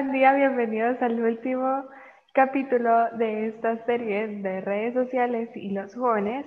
[0.00, 1.84] buen día, bienvenidos al último
[2.32, 6.46] capítulo de esta serie de redes sociales y los jóvenes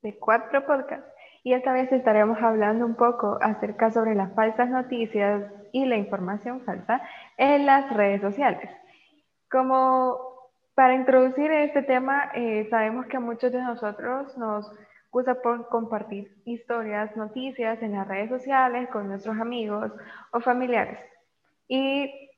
[0.00, 1.06] de cuatro podcasts.
[1.42, 6.62] Y esta vez estaremos hablando un poco acerca sobre las falsas noticias y la información
[6.62, 7.02] falsa
[7.36, 8.70] en las redes sociales.
[9.50, 10.18] Como
[10.74, 14.72] para introducir este tema, eh, sabemos que a muchos de nosotros nos
[15.10, 19.92] gusta por compartir historias, noticias en las redes sociales con nuestros amigos
[20.32, 20.98] o familiares.
[21.68, 22.30] Y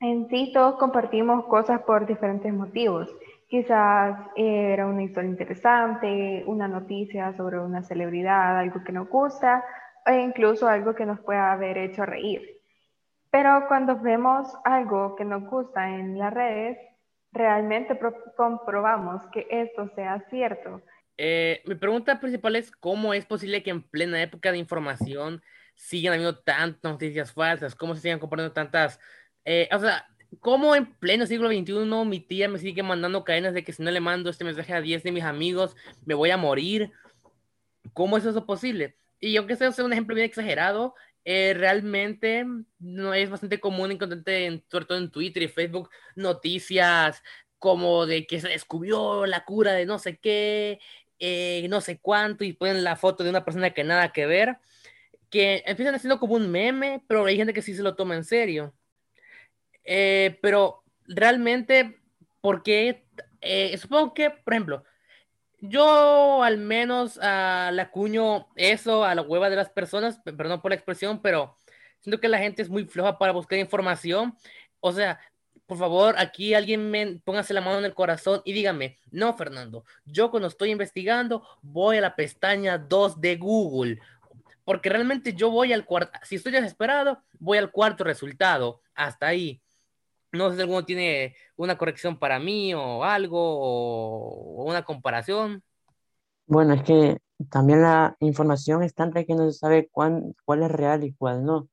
[0.00, 3.08] en sí todos compartimos cosas por diferentes motivos.
[3.48, 9.64] Quizás era una historia interesante, una noticia sobre una celebridad, algo que nos gusta,
[10.06, 12.60] e incluso algo que nos pueda haber hecho reír.
[13.30, 16.78] Pero cuando vemos algo que nos gusta en las redes,
[17.32, 17.98] realmente
[18.36, 20.82] comprobamos que esto sea cierto.
[21.16, 25.42] Eh, mi pregunta principal es cómo es posible que en plena época de información
[25.74, 29.00] sigan habiendo tantas noticias falsas, cómo se sigan compartiendo tantas,
[29.44, 30.06] eh, o sea,
[30.40, 31.74] cómo en pleno siglo XXI
[32.06, 34.80] mi tía me sigue mandando cadenas de que si no le mando este mensaje a
[34.80, 36.92] 10 de mis amigos me voy a morir,
[37.92, 38.96] ¿cómo es eso posible?
[39.20, 42.44] Y aunque sea un ejemplo bien exagerado, eh, realmente
[42.78, 47.22] no es bastante común encontrar, en, sobre todo en Twitter y Facebook, noticias
[47.58, 50.80] como de que se descubrió la cura de no sé qué,
[51.18, 54.58] eh, no sé cuánto, y ponen la foto de una persona que nada que ver,
[55.30, 58.24] que empiezan haciendo como un meme, pero hay gente que sí se lo toma en
[58.24, 58.74] serio.
[59.84, 61.98] Eh, pero realmente,
[62.40, 63.06] porque
[63.40, 64.84] eh, supongo que, por ejemplo,
[65.60, 70.70] yo al menos uh, le acuño eso a la hueva de las personas, perdón por
[70.70, 71.56] la expresión, pero
[72.00, 74.36] siento que la gente es muy floja para buscar información.
[74.80, 75.18] O sea,
[75.66, 79.84] por favor, aquí alguien me póngase la mano en el corazón y dígame, no, Fernando,
[80.04, 83.98] yo cuando estoy investigando voy a la pestaña 2 de Google,
[84.64, 89.62] porque realmente yo voy al cuarto, si estoy desesperado, voy al cuarto resultado, hasta ahí.
[90.34, 95.62] No sé si alguno tiene una corrección para mí o algo, o una comparación.
[96.46, 97.18] Bueno, es que
[97.50, 101.44] también la información es tanta que no se sabe cuál, cuál es real y cuál
[101.44, 101.68] no.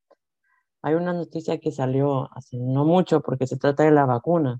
[0.81, 4.59] Hay una noticia que salió hace no mucho porque se trata de la vacuna,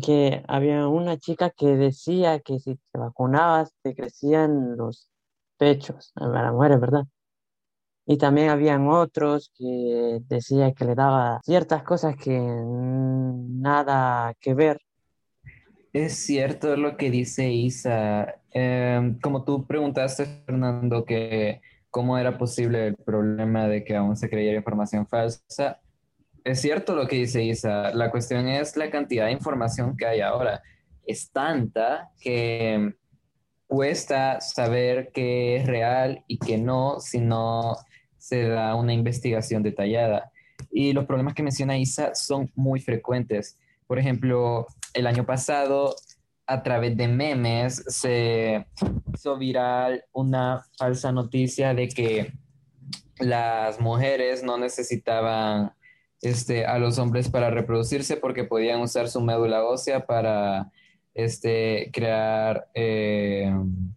[0.00, 5.10] que había una chica que decía que si te vacunabas te crecían los
[5.56, 7.04] pechos a las mujeres, ¿verdad?
[8.10, 14.80] Y también habían otros que decía que le daba ciertas cosas que nada que ver.
[15.92, 18.36] Es cierto lo que dice Isa.
[18.50, 21.60] Em, como tú preguntaste, Fernando, que
[21.90, 25.78] cómo era posible el problema de que aún se creyera información falsa.
[26.44, 30.22] Es cierto lo que dice Isa, la cuestión es la cantidad de información que hay
[30.22, 30.62] ahora.
[31.04, 32.94] Es tanta que
[33.66, 37.76] cuesta saber qué es real y qué no si no
[38.18, 40.30] se da una investigación detallada.
[40.70, 43.58] Y los problemas que menciona Isa son muy frecuentes.
[43.86, 45.94] Por ejemplo, el año pasado
[46.46, 48.66] a través de memes se
[49.14, 52.32] hizo viral una falsa noticia de que
[53.18, 55.72] las mujeres no necesitaban
[56.22, 60.70] este, a los hombres para reproducirse porque podían usar su médula ósea para
[61.14, 63.52] este, crear eh,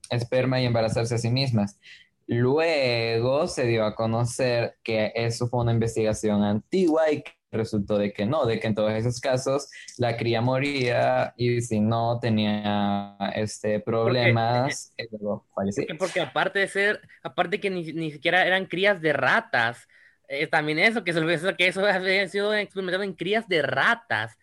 [0.09, 1.79] esperma y embarazarse a sí mismas.
[2.27, 8.13] Luego se dio a conocer que eso fue una investigación antigua y que resultó de
[8.13, 13.17] que no, de que en todos esos casos la cría moría y si no tenía
[13.35, 15.85] este, problemas, porque, luego fallecía.
[15.99, 19.87] Porque, aparte de ser, aparte que ni, ni siquiera eran crías de ratas,
[20.33, 24.37] eh, también eso, que, eso, que eso había sido experimentado en crías de ratas.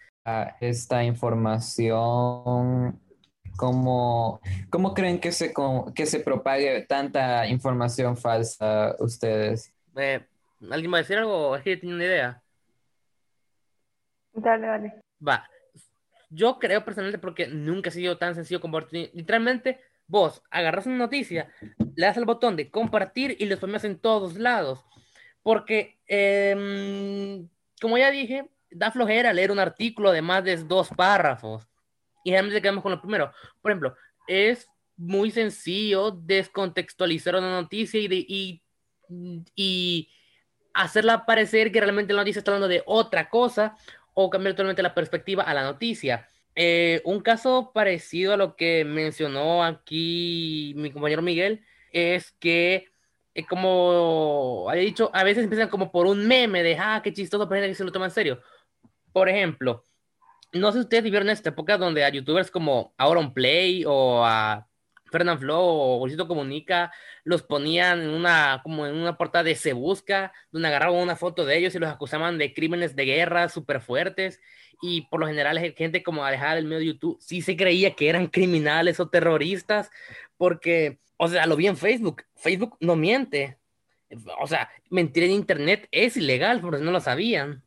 [0.61, 3.01] Esta información,
[3.59, 5.53] ¿cómo, cómo creen que se,
[5.95, 9.75] que se propague tanta información falsa ustedes?
[9.97, 10.25] Eh,
[10.71, 11.57] ¿Alguien va a decir algo?
[11.57, 12.43] Es que tiene una idea.
[14.33, 14.95] Dale, dale.
[15.27, 15.47] Va.
[16.31, 19.11] Yo creo personalmente porque nunca ha sido tan sencillo compartir.
[19.13, 21.49] Literalmente, vos agarras una noticia,
[21.97, 24.85] le das el botón de compartir y lo pones en todos lados.
[25.43, 27.49] Porque, em,
[27.81, 31.67] como ya dije, da flojera leer un artículo de más de dos párrafos.
[32.25, 33.33] Y realmente quedamos con lo primero.
[33.61, 38.63] Por ejemplo, es muy sencillo descontextualizar una noticia y, de, y,
[39.55, 40.09] y
[40.75, 43.77] hacerla parecer que realmente la noticia está hablando de otra cosa
[44.15, 46.29] o cambiar totalmente la perspectiva a la noticia.
[46.61, 52.87] Eh, un caso parecido a lo que mencionó aquí mi compañero Miguel es que,
[53.35, 57.49] eh, como había dicho, a veces empiezan como por un meme de, ah, qué chistoso,
[57.49, 58.43] pero que se lo toma en serio.
[59.13, 59.85] Por ejemplo,
[60.53, 64.67] no sé si ustedes vivieron esta época donde a youtubers como Auron Play o a
[65.11, 66.93] Fernand Flo o Luisito Comunica
[67.25, 71.45] los ponían en una, como en una portada de Se Busca, donde agarraban una foto
[71.45, 74.41] de ellos y los acusaban de crímenes de guerra súper fuertes.
[74.81, 78.09] Y por lo general, gente como alejada del medio de YouTube sí se creía que
[78.09, 79.91] eran criminales o terroristas,
[80.37, 82.23] porque, o sea, lo vi en Facebook.
[82.37, 83.59] Facebook no miente.
[84.41, 87.63] O sea, mentir en Internet es ilegal, porque no lo sabían.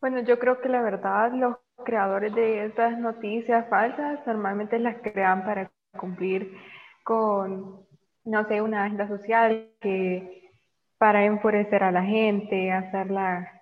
[0.00, 5.44] Bueno, yo creo que la verdad, los creadores de estas noticias falsas normalmente las crean
[5.44, 6.56] para cumplir
[7.02, 7.86] con,
[8.24, 10.50] no sé, una agenda social que
[10.98, 13.60] para enfurecer a la gente, hacerla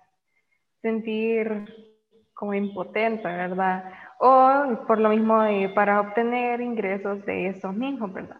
[0.81, 1.65] sentir
[2.33, 3.91] como impotente, ¿verdad?
[4.19, 5.43] O por lo mismo
[5.75, 8.39] para obtener ingresos de esos mismos, ¿verdad?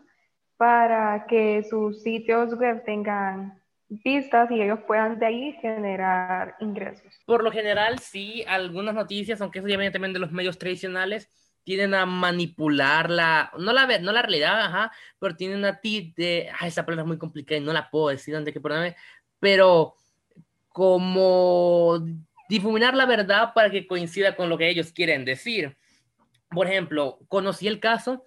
[0.57, 3.62] Para que sus sitios web tengan
[4.03, 7.21] vistas y ellos puedan de ahí generar ingresos.
[7.25, 11.29] Por lo general, sí, algunas noticias, aunque eso ya viene también de los medios tradicionales,
[11.63, 16.49] tienen a manipular la, no la, no la realidad, ajá, pero tienen a ti de,
[16.59, 18.95] ah, esa palabra es muy complicada y no la puedo decir antes que perdóname,
[19.39, 19.95] pero
[20.69, 22.03] como
[22.49, 25.77] difuminar la verdad para que coincida con lo que ellos quieren decir.
[26.49, 28.25] Por ejemplo, conocí el caso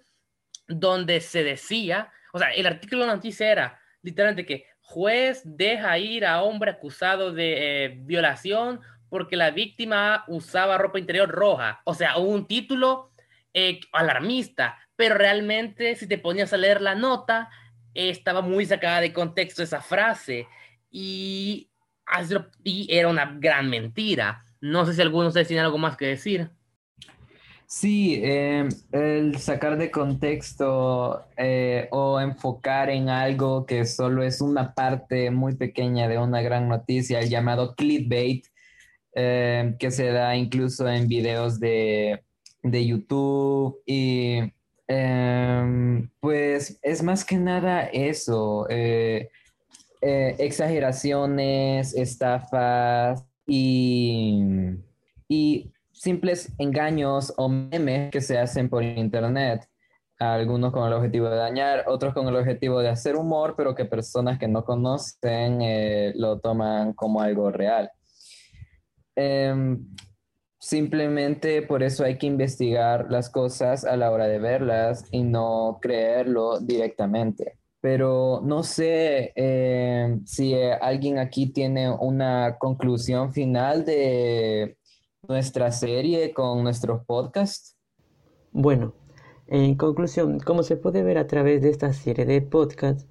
[0.67, 6.25] donde se decía, o sea, el artículo de noticia era literalmente que juez deja ir
[6.25, 8.79] a hombre acusado de eh, violación
[9.09, 11.81] porque la víctima usaba ropa interior roja.
[11.83, 13.11] O sea, un título
[13.53, 17.49] eh, alarmista, pero realmente si te ponías a leer la nota,
[17.93, 20.47] estaba muy sacada de contexto esa frase
[20.89, 21.69] y,
[22.87, 24.45] era una gran mentira.
[24.61, 26.49] No sé si alguno de ustedes tiene algo más que decir.
[27.69, 34.73] Sí, em, el sacar de contexto eh, o enfocar en algo que solo es una
[34.73, 38.45] parte muy pequeña de una gran noticia, el llamado clickbait,
[39.13, 42.23] em, que se da incluso en videos de
[42.63, 44.39] de YouTube y
[44.87, 49.29] em, pues es más que nada eso, eh,
[50.01, 54.41] eh, exageraciones, estafas y,
[55.27, 59.67] y simples engaños o memes que se hacen por internet.
[60.19, 63.85] Algunos con el objetivo de dañar, otros con el objetivo de hacer humor, pero que
[63.85, 67.91] personas que no conocen eh, lo toman como algo real.
[69.15, 69.85] Em,
[70.59, 75.77] Simplemente por eso hay que investigar las cosas a la hora de verlas y no
[75.81, 77.59] creerlo directamente.
[77.79, 84.76] Pero no sé eh, si alguien aquí tiene una conclusión final de
[85.27, 87.77] nuestra serie con nuestros podcasts.
[88.51, 88.93] Bueno,
[89.47, 93.07] en conclusión, como se puede ver a través de esta serie de podcasts,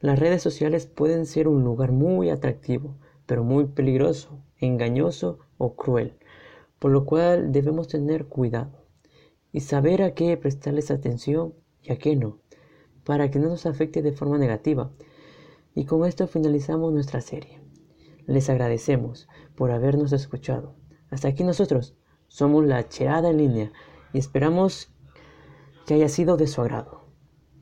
[0.00, 2.96] las redes sociales pueden ser un lugar muy atractivo,
[3.26, 6.18] pero muy peligroso, engañoso o cruel
[6.78, 8.84] por lo cual debemos tener cuidado
[9.52, 12.38] y saber a qué prestarles atención y a qué no,
[13.04, 14.90] para que no nos afecte de forma negativa.
[15.74, 17.60] Y con esto finalizamos nuestra serie.
[18.26, 20.74] Les agradecemos por habernos escuchado.
[21.10, 21.94] Hasta aquí nosotros
[22.28, 23.72] somos la Cheada en línea
[24.12, 24.92] y esperamos
[25.86, 27.05] que haya sido de su agrado.